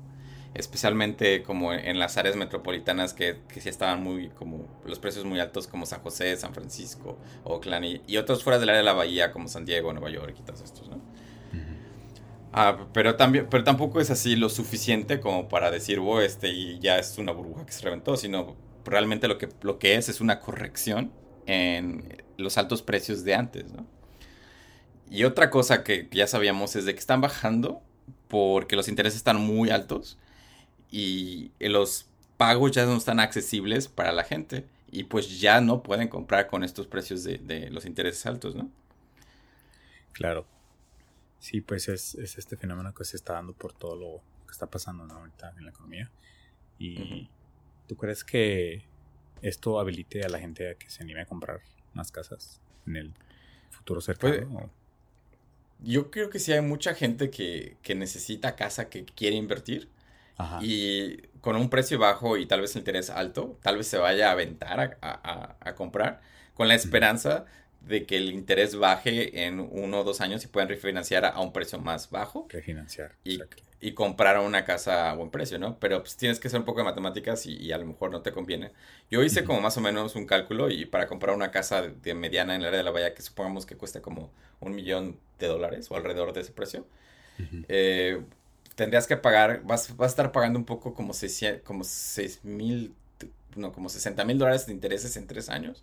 Especialmente 0.57 1.43
como 1.43 1.73
en 1.73 1.99
las 1.99 2.17
áreas 2.17 2.37
metropolitanas 2.37 3.13
que, 3.13 3.41
que 3.49 3.61
sí 3.61 3.69
estaban 3.69 4.03
muy, 4.03 4.29
como 4.31 4.67
los 4.85 4.99
precios 4.99 5.25
muy 5.25 5.39
altos, 5.39 5.67
como 5.67 5.85
San 5.87 6.01
José, 6.01 6.37
San 6.37 6.55
Francisco, 6.55 7.19
Oakland 7.45 7.85
y, 7.85 8.03
y 8.07 8.17
otros 8.17 8.43
fuera 8.43 8.59
del 8.59 8.71
área 8.71 8.79
de 8.79 8.85
la 8.85 8.95
bahía, 8.95 9.33
como 9.33 9.49
San 9.49 9.65
Diego, 9.65 9.93
Nueva 9.93 10.11
York 10.11 10.35
y 10.39 10.43
todos 10.43 10.63
estos, 10.63 10.89
¿no? 10.89 11.01
Ah, 12.59 12.89
pero, 12.95 13.17
también, 13.17 13.49
pero 13.51 13.65
tampoco 13.65 14.01
es 14.01 14.11
así 14.11 14.35
lo 14.35 14.49
suficiente 14.49 15.21
como 15.21 15.47
para 15.47 15.71
decir, 15.71 15.99
oh, 15.99 16.23
este 16.23 16.49
y 16.49 16.79
ya 16.79 16.99
es 16.99 17.19
una 17.19 17.33
burbuja 17.33 17.67
que 17.67 17.73
se 17.73 17.83
reventó, 17.83 18.17
sino 18.17 18.57
realmente 18.83 19.29
lo 19.29 19.37
que, 19.37 19.51
lo 19.61 19.79
que 19.79 19.97
es 19.97 20.09
es 20.09 20.23
una 20.23 20.41
corrección 20.41 21.13
en 21.45 22.23
los 22.39 22.57
altos 22.57 22.81
precios 22.81 23.25
de 23.25 23.35
antes, 23.35 23.73
¿no? 23.73 23.87
Y 25.11 25.25
otra 25.25 25.51
cosa 25.51 25.85
que 25.85 26.09
ya 26.11 26.27
sabíamos 26.27 26.77
es 26.77 26.87
de 26.87 26.95
que 26.95 26.99
están 26.99 27.21
bajando 27.21 27.83
porque 28.29 28.75
los 28.75 28.89
intereses 28.89 29.19
están 29.19 29.37
muy 29.37 29.69
altos 29.69 30.19
y 30.91 31.53
los 31.59 32.07
pagos 32.37 32.73
ya 32.73 32.85
no 32.85 32.97
están 32.97 33.21
accesibles 33.21 33.89
para 33.89 34.13
la 34.13 34.25
gente 34.25 34.67
y 34.91 35.05
pues 35.05 35.41
ya 35.41 35.61
no 35.61 35.83
pueden 35.83 36.09
comprar 36.09 36.47
con 36.47 36.65
estos 36.65 36.87
precios 36.87 37.25
de, 37.25 37.69
los 37.71 37.85
intereses 37.85 38.25
altos, 38.27 38.55
¿no? 38.55 38.71
Claro. 40.13 40.47
Sí, 41.39 41.61
pues 41.61 41.89
es, 41.89 42.15
este 42.15 42.57
fenómeno 42.57 42.95
que 42.95 43.05
se 43.05 43.17
está 43.17 43.35
dando 43.35 43.53
por 43.53 43.73
todo 43.73 43.97
lo 43.97 44.23
que 44.47 44.53
está 44.53 44.67
pasando 44.67 45.05
ahorita 45.05 45.55
en 45.59 45.65
la 45.65 45.71
economía. 45.71 46.11
¿Y 46.79 47.29
tú 47.87 47.97
crees 47.97 48.25
que 48.25 48.85
esto 49.43 49.79
habilite 49.79 50.23
a 50.23 50.29
la 50.29 50.39
gente 50.39 50.71
a 50.71 50.75
que 50.77 50.89
se 50.89 51.03
anime 51.03 51.23
a 51.23 51.27
comprar 51.27 51.61
más 51.93 52.11
casas 52.11 52.61
en 52.87 52.97
el 52.97 53.15
futuro 53.71 54.01
cercano? 54.01 54.71
yo 55.81 56.11
creo 56.11 56.31
que 56.31 56.39
sí 56.39 56.53
hay 56.53 56.63
mucha 56.63 56.95
gente 56.95 57.31
que, 57.31 57.77
necesita 57.95 58.57
casa, 58.57 58.89
que 58.89 59.05
quiere 59.05 59.37
invertir. 59.37 59.91
Y 60.61 61.19
con 61.41 61.57
un 61.57 61.71
precio 61.71 61.99
bajo 61.99 62.37
y 62.37 62.47
tal 62.47 62.61
vez 62.61 62.75
el 62.75 62.81
interés 62.81 63.11
alto, 63.11 63.59
tal 63.63 63.77
vez 63.77 63.87
se 63.87 63.99
vaya 63.99 64.29
a 64.29 64.33
aventar 64.33 64.99
a, 65.01 65.75
comprar 65.75 66.21
con 66.55 66.69
la 66.69 66.75
esperanza 66.75 67.45
de 67.81 68.05
que 68.05 68.17
el 68.17 68.33
interés 68.33 68.75
baje 68.75 69.47
en 69.47 69.61
uno 69.61 70.01
o 70.01 70.05
dos 70.05 70.21
años 70.21 70.45
y 70.45 70.49
puedan 70.49 70.69
refinanciar 70.69 71.25
a, 71.25 71.41
un 71.41 71.53
precio 71.53 71.79
más 71.79 72.11
bajo. 72.11 72.47
Refinanciar. 72.51 73.13
Y, 73.23 73.39
y, 73.81 73.93
comprar 73.93 74.41
una 74.41 74.65
casa 74.65 75.11
a 75.11 75.15
buen 75.15 75.31
precio, 75.31 75.59
¿no? 75.59 75.79
Pero 75.79 76.01
pues 76.01 76.17
tienes 76.17 76.41
que 76.41 76.49
hacer 76.49 76.59
un 76.59 76.67
poco 76.67 76.81
de 76.81 76.85
matemáticas 76.85 77.47
y, 77.47 77.71
a 77.71 77.79
lo 77.79 77.87
mejor 77.87 78.11
no 78.11 78.23
te 78.23 78.33
conviene. 78.33 78.73
Yo 79.09 79.23
hice 79.23 79.45
como 79.45 79.61
más 79.61 79.77
o 79.77 79.81
menos 79.81 80.17
un 80.17 80.27
cálculo 80.27 80.69
y 80.69 80.85
para 80.85 81.07
comprar 81.07 81.37
una 81.37 81.53
casa 81.53 81.83
de, 81.83 82.15
mediana 82.15 82.57
en 82.57 82.63
el 82.63 82.67
área 82.67 82.79
de 82.79 82.85
la 82.85 82.91
bahía 82.91 83.15
que 83.15 83.23
supongamos 83.23 83.67
que 83.67 83.77
cueste 83.77 84.01
como 84.01 84.33
un 84.59 84.75
millón 84.75 85.21
de 85.39 85.47
dólares 85.47 85.89
o 85.91 85.97
alrededor 85.97 86.33
de 86.33 86.41
ese 86.41 86.53
precio, 86.53 86.87
eh, 87.69 88.21
tendrías 88.77 89.07
que 89.09 89.17
pagar, 89.17 89.63
vas, 89.65 89.97
vas 89.97 90.09
a 90.09 90.11
estar 90.11 90.33
pagando 90.33 90.59
un 90.59 90.65
poco 90.65 90.95
como 90.95 91.13
seis, 91.13 91.43
como 91.65 91.83
seis 91.83 92.41
mil, 92.45 92.95
no, 93.57 93.73
como 93.73 93.89
60 93.89 94.25
mil 94.25 94.39
dólares 94.39 94.67
de 94.67 94.73
intereses 94.73 95.17
en 95.17 95.27
tres 95.27 95.49
años. 95.49 95.83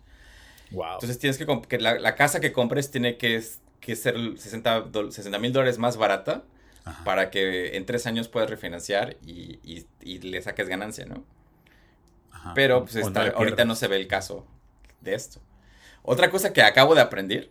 Entonces 0.70 1.18
tienes 1.18 1.36
que, 1.36 1.46
que 1.68 1.78
la, 1.78 2.14
casa 2.14 2.40
que 2.40 2.52
compres 2.52 2.90
tiene 2.90 3.16
que, 3.18 3.44
que 3.80 3.96
ser 3.96 4.16
60 4.38 5.38
mil 5.38 5.52
dólares 5.52 5.78
más 5.78 5.96
barata 5.96 6.44
para 7.04 7.30
que 7.30 7.76
en 7.76 7.86
tres 7.86 8.06
años 8.06 8.28
puedas 8.28 8.48
refinanciar 8.48 9.16
y, 9.24 9.58
y, 10.02 10.18
le 10.18 10.40
saques 10.42 10.68
ganancia, 10.68 11.06
¿no? 11.06 11.24
Pero 12.54 12.84
pues 12.84 12.96
ahorita 13.16 13.64
no 13.64 13.74
se 13.74 13.88
ve 13.88 13.96
el 13.96 14.06
caso 14.06 14.46
de 15.00 15.14
esto. 15.14 15.40
Otra 16.02 16.30
cosa 16.30 16.52
que 16.52 16.62
acabo 16.62 16.94
de 16.94 17.00
aprender 17.00 17.50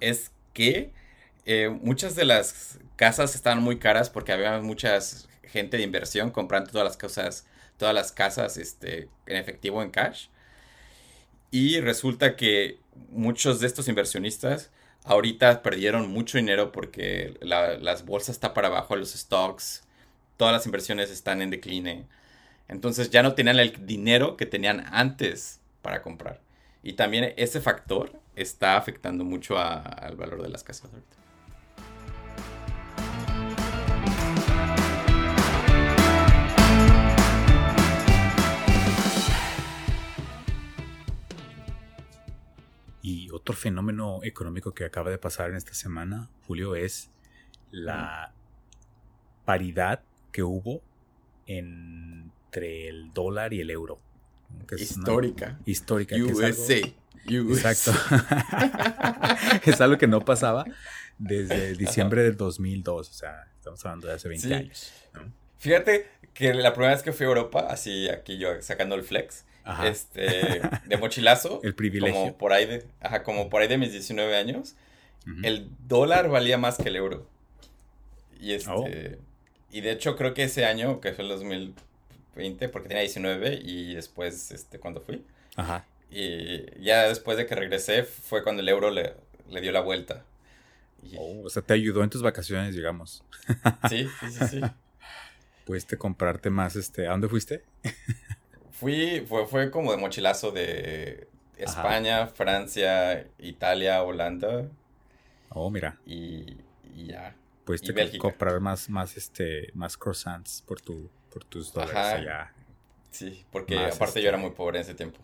es 0.00 0.30
que 0.52 0.92
eh, 1.46 1.68
muchas 1.68 2.16
de 2.16 2.24
las 2.24 2.78
casas 2.96 3.34
estaban 3.34 3.62
muy 3.62 3.78
caras 3.78 4.10
porque 4.10 4.32
había 4.32 4.60
mucha 4.60 4.98
gente 5.42 5.76
de 5.76 5.82
inversión 5.82 6.30
comprando 6.30 6.70
todas 6.70 6.86
las 6.86 6.96
cosas, 6.96 7.46
todas 7.76 7.94
las 7.94 8.12
casas 8.12 8.56
este, 8.56 9.08
en 9.26 9.36
efectivo, 9.36 9.82
en 9.82 9.90
cash. 9.90 10.28
Y 11.50 11.80
resulta 11.80 12.36
que 12.36 12.80
muchos 13.10 13.60
de 13.60 13.66
estos 13.66 13.88
inversionistas 13.88 14.70
ahorita 15.04 15.62
perdieron 15.62 16.10
mucho 16.10 16.38
dinero 16.38 16.72
porque 16.72 17.38
las 17.40 18.04
bolsas 18.04 18.36
está 18.36 18.54
para 18.54 18.68
abajo, 18.68 18.96
los 18.96 19.12
stocks, 19.12 19.84
todas 20.36 20.52
las 20.52 20.66
inversiones 20.66 21.10
están 21.10 21.42
en 21.42 21.50
decline. 21.50 22.06
Entonces 22.68 23.10
ya 23.10 23.22
no 23.22 23.34
tenían 23.34 23.58
el 23.58 23.86
dinero 23.86 24.36
que 24.36 24.46
tenían 24.46 24.86
antes 24.90 25.60
para 25.82 26.02
comprar. 26.02 26.40
Y 26.82 26.94
también 26.94 27.34
ese 27.36 27.60
factor 27.60 28.20
está 28.34 28.76
afectando 28.76 29.24
mucho 29.24 29.58
al 29.58 30.16
valor 30.16 30.42
de 30.42 30.48
las 30.48 30.64
casas 30.64 30.90
ahorita. 30.90 31.23
Y 43.06 43.28
otro 43.32 43.54
fenómeno 43.54 44.20
económico 44.22 44.72
que 44.72 44.86
acaba 44.86 45.10
de 45.10 45.18
pasar 45.18 45.50
en 45.50 45.56
esta 45.56 45.74
semana, 45.74 46.30
Julio, 46.46 46.74
es 46.74 47.10
la 47.70 48.32
paridad 49.44 50.00
que 50.32 50.42
hubo 50.42 50.80
entre 51.44 52.88
el 52.88 53.12
dólar 53.12 53.52
y 53.52 53.60
el 53.60 53.68
euro. 53.68 54.00
histórica. 54.78 55.60
histórica. 55.66 56.16
USA. 56.16 56.78
Exacto. 57.26 57.92
es 59.70 59.80
algo 59.82 59.98
que 59.98 60.06
no 60.06 60.24
pasaba 60.24 60.64
desde 61.18 61.74
diciembre 61.74 62.22
del 62.22 62.38
2002. 62.38 63.10
O 63.10 63.12
sea, 63.12 63.52
estamos 63.58 63.84
hablando 63.84 64.08
de 64.08 64.14
hace 64.14 64.30
20 64.30 64.54
años. 64.54 64.94
Fíjate 65.58 66.06
que 66.32 66.54
la 66.54 66.72
primera 66.72 66.94
vez 66.94 67.02
que 67.02 67.12
fui 67.12 67.26
a 67.26 67.28
Europa, 67.28 67.66
así 67.68 68.08
aquí 68.08 68.38
yo 68.38 68.62
sacando 68.62 68.94
el 68.94 69.02
flex, 69.02 69.44
este, 69.84 70.60
de 70.86 70.96
mochilazo. 70.96 71.60
el 71.64 71.74
privilegio. 71.74 72.20
Como 72.20 72.38
por 72.38 72.52
ahí 72.52 72.66
de, 72.66 72.84
ajá, 73.00 73.22
como 73.22 73.48
por 73.48 73.62
ahí 73.62 73.68
de 73.68 73.78
mis 73.78 73.92
19 73.92 74.36
años, 74.36 74.74
el 75.42 75.68
dólar 75.86 76.28
valía 76.28 76.58
más 76.58 76.76
que 76.76 76.88
el 76.88 76.96
euro. 76.96 77.26
Y 78.40 78.52
este, 78.52 78.70
oh. 78.70 78.86
y 79.70 79.80
de 79.80 79.92
hecho 79.92 80.16
creo 80.16 80.34
que 80.34 80.44
ese 80.44 80.66
año, 80.66 81.00
que 81.00 81.12
fue 81.12 81.24
el 81.24 81.30
2020, 81.30 82.68
porque 82.68 82.88
tenía 82.88 83.02
19 83.02 83.60
y 83.62 83.94
después, 83.94 84.50
este, 84.50 84.78
cuando 84.78 85.00
fui. 85.00 85.24
Ajá. 85.56 85.86
Y 86.10 86.80
ya 86.82 87.08
después 87.08 87.36
de 87.36 87.46
que 87.46 87.54
regresé 87.54 88.04
fue 88.04 88.42
cuando 88.42 88.60
el 88.60 88.68
euro 88.68 88.90
le, 88.90 89.14
le 89.48 89.60
dio 89.60 89.72
la 89.72 89.80
vuelta. 89.80 90.24
Oh, 91.16 91.42
o 91.44 91.50
sea, 91.50 91.62
te 91.62 91.74
ayudó 91.74 92.02
en 92.02 92.10
tus 92.10 92.22
vacaciones, 92.22 92.74
digamos. 92.74 93.22
Sí, 93.88 94.08
sí, 94.20 94.30
sí, 94.30 94.46
sí. 94.50 94.60
Pudiste 95.64 95.96
comprarte 95.96 96.50
más, 96.50 96.76
este, 96.76 97.06
¿a 97.06 97.12
dónde 97.12 97.28
fuiste? 97.28 97.62
Fui, 98.84 99.24
fue, 99.26 99.46
fue 99.46 99.70
como 99.70 99.92
de 99.92 99.96
mochilazo 99.96 100.50
de 100.50 101.26
España, 101.56 102.26
Francia, 102.26 103.26
Italia, 103.38 104.02
Holanda. 104.02 104.68
Oh, 105.48 105.70
mira. 105.70 105.98
Y, 106.04 106.58
ya. 106.94 107.34
Puedes 107.64 107.80
comprar 108.18 108.60
más, 108.60 108.90
más, 108.90 109.16
este, 109.16 109.70
más 109.72 109.96
croissants 109.96 110.60
por, 110.60 110.82
tu, 110.82 111.08
por 111.32 111.44
tus 111.44 111.72
dólares 111.72 111.96
allá. 111.96 112.52
Sí, 113.08 113.46
porque 113.50 113.78
aparte 113.78 114.20
yo 114.20 114.28
era 114.28 114.36
este 114.36 114.48
muy 114.48 114.54
pobre 114.54 114.80
en 114.80 114.82
ese 114.82 114.94
tiempo. 114.94 115.18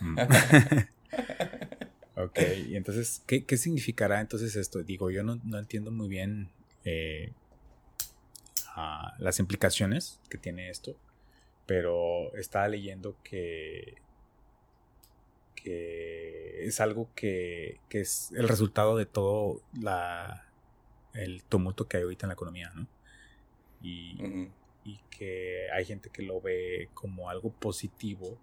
Mm. 0.00 0.18
ok, 2.16 2.38
y 2.70 2.74
entonces, 2.74 3.22
¿qué, 3.24 3.44
¿qué, 3.44 3.56
significará 3.56 4.20
entonces 4.20 4.56
esto? 4.56 4.82
Digo, 4.82 5.12
yo 5.12 5.22
no, 5.22 5.38
no 5.44 5.60
entiendo 5.60 5.92
muy 5.92 6.08
bien 6.08 6.50
eh, 6.84 7.32
ah, 8.74 9.14
las 9.20 9.38
implicaciones 9.38 10.18
que 10.28 10.38
tiene 10.38 10.70
esto 10.70 10.96
pero 11.70 12.34
estaba 12.34 12.66
leyendo 12.66 13.14
que, 13.22 13.94
que 15.54 16.64
es 16.66 16.80
algo 16.80 17.08
que, 17.14 17.78
es 17.90 18.32
el 18.32 18.48
resultado 18.48 18.96
de 18.96 19.06
todo 19.06 19.62
la, 19.80 20.48
el 21.14 21.44
tumulto 21.44 21.86
que 21.86 21.98
hay 21.98 22.02
ahorita 22.02 22.26
en 22.26 22.30
la 22.30 22.34
economía, 22.34 22.72
¿no? 22.74 22.88
Y, 23.82 24.50
y 24.82 24.98
que 25.10 25.70
hay 25.72 25.84
gente 25.84 26.10
que 26.10 26.24
lo 26.24 26.40
ve 26.40 26.88
como 26.92 27.30
algo 27.30 27.52
positivo 27.52 28.36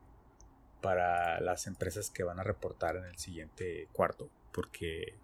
para 0.82 1.42
las 1.42 1.68
empresas 1.68 2.10
que 2.10 2.24
van 2.24 2.40
a 2.40 2.44
reportar 2.44 2.96
en 2.96 3.04
el 3.04 3.18
siguiente 3.18 3.90
cuarto, 3.92 4.30
porque 4.54 5.16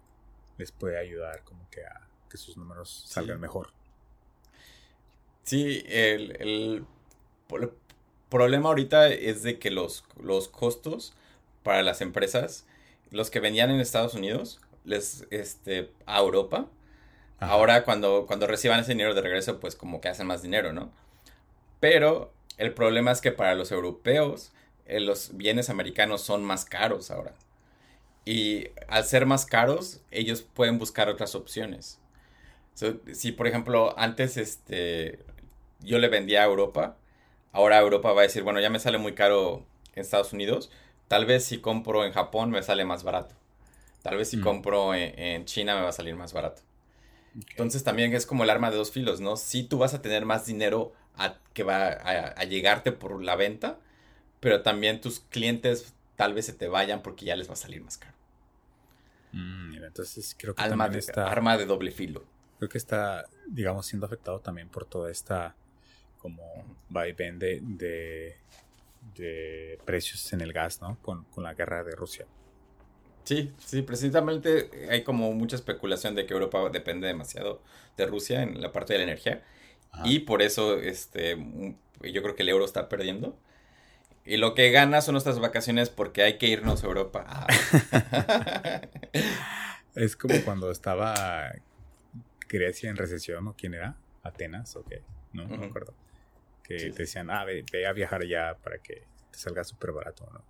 les 0.58 0.72
puede 0.72 0.98
ayudar 0.98 1.42
como 1.44 1.70
que 1.70 1.86
a 1.86 2.06
que 2.28 2.36
sus 2.36 2.58
números 2.58 3.06
salgan 3.08 3.40
mejor. 3.40 3.70
Sí, 5.42 5.82
el, 5.86 6.36
el, 6.38 6.86
problema 8.34 8.68
ahorita 8.70 9.10
es 9.10 9.44
de 9.44 9.60
que 9.60 9.70
los, 9.70 10.02
los 10.20 10.48
costos 10.48 11.14
para 11.62 11.84
las 11.84 12.00
empresas, 12.00 12.66
los 13.12 13.30
que 13.30 13.38
venían 13.38 13.70
en 13.70 13.78
Estados 13.78 14.14
Unidos, 14.14 14.60
les, 14.84 15.28
este, 15.30 15.92
a 16.04 16.18
Europa, 16.18 16.66
ahora 17.38 17.84
cuando, 17.84 18.26
cuando 18.26 18.48
reciban 18.48 18.80
ese 18.80 18.90
dinero 18.90 19.14
de 19.14 19.20
regreso, 19.20 19.60
pues 19.60 19.76
como 19.76 20.00
que 20.00 20.08
hacen 20.08 20.26
más 20.26 20.42
dinero, 20.42 20.72
¿no? 20.72 20.90
Pero 21.78 22.32
el 22.58 22.74
problema 22.74 23.12
es 23.12 23.20
que 23.20 23.30
para 23.30 23.54
los 23.54 23.70
europeos, 23.70 24.50
eh, 24.86 24.98
los 24.98 25.36
bienes 25.36 25.70
americanos 25.70 26.20
son 26.22 26.42
más 26.42 26.64
caros 26.64 27.12
ahora. 27.12 27.34
Y 28.24 28.66
al 28.88 29.04
ser 29.04 29.26
más 29.26 29.46
caros, 29.46 30.00
ellos 30.10 30.42
pueden 30.42 30.80
buscar 30.80 31.08
otras 31.08 31.36
opciones. 31.36 32.00
si, 33.12 33.30
por 33.30 33.46
ejemplo, 33.46 33.96
antes 33.96 34.36
este, 34.36 35.20
yo 35.78 36.00
le 36.00 36.08
vendía 36.08 36.42
a 36.42 36.46
Europa, 36.46 36.96
ahora 37.54 37.78
Europa 37.78 38.12
va 38.12 38.20
a 38.20 38.24
decir, 38.24 38.42
bueno, 38.42 38.60
ya 38.60 38.68
me 38.68 38.80
sale 38.80 38.98
muy 38.98 39.14
caro 39.14 39.64
en 39.94 40.02
Estados 40.02 40.32
Unidos, 40.32 40.70
tal 41.08 41.24
vez 41.24 41.44
si 41.44 41.58
compro 41.58 42.04
en 42.04 42.12
Japón 42.12 42.50
me 42.50 42.62
sale 42.62 42.84
más 42.84 43.04
barato. 43.04 43.34
Tal 44.02 44.18
vez 44.18 44.28
si 44.28 44.36
mm. 44.36 44.42
compro 44.42 44.94
en, 44.94 45.46
China 45.46 45.76
me 45.76 45.82
va 45.82 45.88
a 45.88 45.92
salir 45.92 46.14
más 46.14 46.34
barato. 46.34 46.60
Entonces 47.34 47.82
también 47.82 48.12
es 48.12 48.26
como 48.26 48.44
el 48.44 48.50
arma 48.50 48.70
de 48.70 48.76
dos 48.76 48.90
filos, 48.90 49.20
¿no? 49.20 49.36
Si 49.36 49.64
tú 49.64 49.78
vas 49.78 49.94
a 49.94 50.02
tener 50.02 50.26
más 50.26 50.44
dinero 50.44 50.92
que 51.54 51.62
va 51.62 51.86
a, 51.86 52.44
llegarte 52.44 52.92
por 52.92 53.22
la 53.22 53.36
venta, 53.36 53.78
pero 54.40 54.62
también 54.62 55.00
tus 55.00 55.20
clientes 55.20 55.94
tal 56.16 56.34
vez 56.34 56.46
se 56.46 56.52
te 56.52 56.68
vayan 56.68 57.02
porque 57.02 57.24
ya 57.24 57.36
les 57.36 57.48
va 57.48 57.54
a 57.54 57.56
salir 57.56 57.80
más 57.82 57.96
caro. 57.96 58.14
Mm, 59.32 59.82
entonces 59.82 60.36
creo 60.38 60.54
que 60.54 60.62
arma 60.62 60.88
de, 60.88 60.98
está, 60.98 61.30
arma 61.30 61.56
de 61.56 61.66
doble 61.66 61.90
filo. 61.90 62.24
Creo 62.58 62.68
que 62.68 62.78
está, 62.78 63.24
digamos, 63.48 63.86
siendo 63.86 64.06
afectado 64.06 64.40
también 64.40 64.68
por 64.68 64.84
toda 64.84 65.10
esta 65.10 65.56
como 66.24 66.64
va 66.96 67.06
y 67.06 67.12
vende 67.12 67.60
de, 67.62 68.34
de 69.14 69.78
precios 69.84 70.32
en 70.32 70.40
el 70.40 70.54
gas, 70.54 70.80
¿no? 70.80 70.96
Con, 71.02 71.24
con, 71.24 71.44
la 71.44 71.52
guerra 71.52 71.84
de 71.84 71.94
Rusia. 71.94 72.24
Sí, 73.24 73.52
sí, 73.58 73.82
precisamente 73.82 74.70
hay 74.88 75.04
como 75.04 75.30
mucha 75.34 75.54
especulación 75.54 76.14
de 76.14 76.24
que 76.24 76.32
Europa 76.32 76.66
depende 76.70 77.06
demasiado 77.06 77.60
de 77.98 78.06
Rusia 78.06 78.42
en 78.42 78.62
la 78.62 78.72
parte 78.72 78.94
de 78.94 79.00
la 79.00 79.04
energía. 79.04 79.42
Y 80.02 80.20
por 80.20 80.40
eso 80.40 80.78
este, 80.78 81.36
yo 82.00 82.22
creo 82.22 82.34
que 82.34 82.42
el 82.42 82.48
euro 82.48 82.64
está 82.64 82.88
perdiendo. 82.88 83.38
Y 84.24 84.38
lo 84.38 84.54
que 84.54 84.70
gana 84.70 85.02
son 85.02 85.12
nuestras 85.12 85.38
vacaciones 85.40 85.90
porque 85.90 86.22
hay 86.22 86.38
que 86.38 86.46
irnos 86.46 86.84
a 86.84 86.86
Europa. 86.86 87.26
Ah. 87.28 88.80
es 89.94 90.16
como 90.16 90.40
cuando 90.42 90.70
estaba 90.70 91.52
Grecia 92.48 92.88
en 92.88 92.96
recesión, 92.96 93.46
¿o 93.46 93.54
quién 93.54 93.74
era? 93.74 93.98
Atenas, 94.22 94.74
¿o 94.76 94.84
qué? 94.84 95.02
No, 95.34 95.46
no 95.46 95.58
me 95.58 95.66
acuerdo. 95.66 95.92
Que 96.66 96.90
te 96.90 97.02
decían, 97.02 97.30
ah, 97.30 97.44
ve, 97.44 97.64
a 97.86 97.92
viajar 97.92 98.26
ya 98.26 98.56
para 98.62 98.78
que 98.78 99.04
te 99.30 99.38
salga 99.38 99.62
súper 99.64 99.92
barato, 99.92 100.28
¿no? 100.32 100.42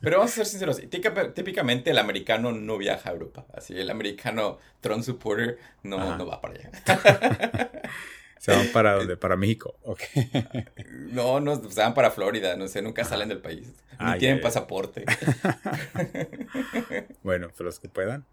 Pero 0.00 0.18
vamos 0.18 0.32
a 0.32 0.34
ser 0.36 0.46
sinceros, 0.46 0.80
típicamente 0.88 1.90
el 1.90 1.98
americano 1.98 2.52
no 2.52 2.78
viaja 2.78 3.10
a 3.10 3.12
Europa. 3.12 3.46
Así, 3.52 3.78
el 3.78 3.90
americano 3.90 4.58
Trump 4.80 5.02
supporter 5.02 5.58
no, 5.82 6.16
no 6.16 6.26
va 6.26 6.40
para 6.40 6.54
allá. 6.54 6.70
Se 8.38 8.52
van 8.52 8.68
para 8.68 8.94
dónde? 8.94 9.16
Para 9.20 9.36
México. 9.36 9.76
Okay. 9.82 10.30
No, 11.10 11.40
no, 11.40 11.56
se 11.56 11.80
van 11.80 11.94
para 11.94 12.10
Florida, 12.10 12.54
no 12.54 12.68
sé, 12.68 12.82
nunca 12.82 13.02
salen 13.04 13.28
del 13.28 13.40
país. 13.40 13.72
Ni 13.98 14.18
tienen 14.18 14.40
pasaporte. 14.40 15.04
bueno, 17.22 17.48
pues 17.48 17.60
los 17.60 17.80
que 17.80 17.88
puedan. 17.88 18.26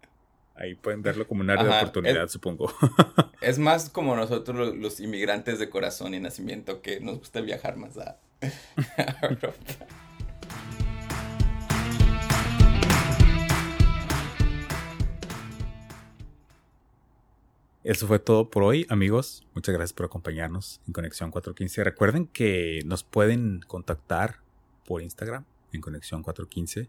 Ahí 0.58 0.74
pueden 0.74 1.02
verlo 1.02 1.28
como 1.28 1.42
un 1.42 1.50
área 1.50 1.64
de 1.64 1.70
oportunidad, 1.70 2.28
supongo. 2.28 2.72
es 3.42 3.58
más 3.58 3.90
como 3.90 4.16
nosotros 4.16 4.74
los, 4.74 5.00
inmigrantes 5.00 5.58
de 5.58 5.68
corazón 5.68 6.14
y 6.14 6.20
nacimiento 6.20 6.80
que 6.80 6.98
nos 7.00 7.18
gusta 7.18 7.42
viajar 7.42 7.76
más 7.76 7.98
a, 7.98 8.18
a 8.96 9.26
Europa. 9.26 9.86
Eso 17.84 18.08
fue 18.08 18.18
todo 18.18 18.50
por 18.50 18.64
hoy, 18.64 18.86
amigos. 18.88 19.46
Muchas 19.54 19.74
gracias 19.74 19.92
por 19.92 20.06
acompañarnos 20.06 20.80
en 20.88 20.92
Conexión 20.92 21.30
415. 21.30 21.84
Recuerden 21.84 22.26
que 22.26 22.82
nos 22.84 23.04
pueden 23.04 23.60
contactar 23.66 24.40
por 24.86 25.02
Instagram 25.02 25.44
en 25.72 25.82
Conexión 25.82 26.22
415. 26.22 26.88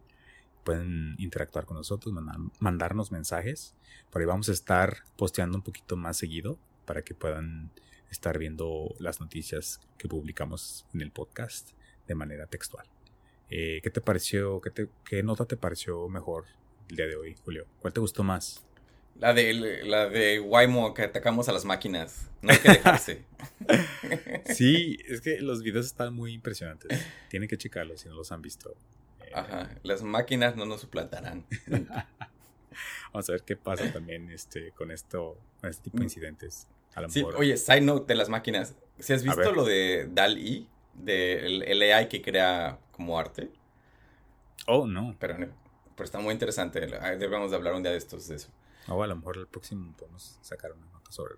Pueden 0.68 1.16
interactuar 1.18 1.66
con 1.66 1.78
nosotros, 1.78 2.14
mandarnos 2.60 3.10
mensajes. 3.10 3.74
Por 4.12 4.22
ahí 4.22 4.26
vamos 4.26 4.50
a 4.50 4.52
estar 4.52 4.98
posteando 5.16 5.58
un 5.58 5.64
poquito 5.64 5.96
más 5.96 6.18
seguido 6.18 6.60
para 6.86 7.04
que 7.04 7.14
puedan 7.14 7.72
estar 8.12 8.38
viendo 8.38 8.94
las 9.00 9.22
noticias 9.22 9.80
que 9.98 10.10
publicamos 10.10 10.86
en 10.94 11.00
el 11.04 11.12
podcast 11.12 11.70
de 12.06 12.16
manera 12.16 12.48
textual. 12.48 12.86
Eh, 13.50 13.80
¿Qué 13.82 13.90
te 13.90 14.02
pareció? 14.02 14.60
Qué, 14.60 14.90
¿Qué 15.06 15.24
nota 15.24 15.46
te 15.46 15.56
pareció 15.56 16.10
mejor 16.10 16.44
el 16.90 16.98
día 16.98 17.08
de 17.08 17.16
hoy, 17.16 17.38
Julio? 17.46 17.66
¿Cuál 17.80 17.94
te 17.94 18.02
gustó 18.02 18.24
más? 18.24 18.62
La 19.18 19.34
de, 19.34 19.86
la 19.86 20.10
de 20.10 20.42
Waymo 20.42 20.94
que 20.94 21.04
atacamos 21.04 21.48
a 21.48 21.54
las 21.54 21.64
máquinas. 21.64 22.30
No 22.42 22.52
hay 22.52 22.60
que 22.60 22.70
dejarse. 22.74 23.24
sí, 24.54 24.98
es 25.08 25.22
que 25.22 25.40
los 25.40 25.64
videos 25.64 25.86
están 25.86 26.14
muy 26.14 26.34
impresionantes. 26.34 26.90
Tienen 27.30 27.48
que 27.48 27.58
checarlos 27.58 28.02
si 28.02 28.10
no 28.10 28.16
los 28.16 28.34
han 28.34 28.42
visto. 28.42 28.76
Ajá, 29.34 29.70
las 29.84 30.04
máquinas 30.04 30.56
no 30.56 30.66
nos 30.66 30.82
suplantarán. 30.82 31.46
Vamos 33.14 33.30
a 33.30 33.32
ver 33.32 33.44
qué 33.44 33.56
pasa 33.56 33.92
también 33.92 34.30
este, 34.30 34.72
con 34.72 34.92
esto, 34.92 35.38
con 35.62 35.70
este 35.70 35.84
tipo 35.84 35.98
de 35.98 36.02
mm. 36.02 36.04
incidentes. 36.04 36.68
sí, 37.10 37.24
oye, 37.24 37.58
side 37.58 37.82
note 37.82 38.14
de 38.14 38.16
las 38.16 38.30
máquinas. 38.30 38.76
¿Si 39.00 39.14
has 39.14 39.24
visto 39.24 39.52
lo 39.52 39.66
de 39.66 40.10
DAL-E? 40.12 40.68
De 40.94 41.46
el, 41.46 41.82
AI 41.82 42.10
que 42.10 42.22
crea 42.22 42.80
como 42.92 43.20
arte. 43.20 43.52
Oh, 44.66 44.88
no. 44.88 45.16
Pero, 45.20 45.38
pero 45.38 46.04
está 46.04 46.20
muy 46.20 46.34
interesante. 46.34 46.80
Debemos 46.80 47.52
de 47.52 47.58
hablar 47.58 47.76
un 47.76 47.84
día 47.84 47.92
de 47.92 48.00
estos 48.00 48.28
de 48.28 48.36
eso. 48.36 48.50
O 48.88 49.04
a 49.04 49.08
lo 49.08 49.16
mejor 49.16 49.38
el 49.38 49.48
próximo 49.48 49.94
podemos 49.96 50.40
sacar 50.42 50.72
una 50.72 50.88
nota 50.88 51.12
sobre 51.12 51.36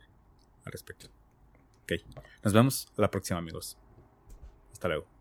al 0.63 0.71
respecto. 0.71 1.07
Ok. 1.83 1.93
Nos 2.43 2.53
vemos 2.53 2.87
a 2.97 3.01
la 3.01 3.11
próxima, 3.11 3.39
amigos. 3.39 3.77
Hasta 4.71 4.87
luego. 4.87 5.18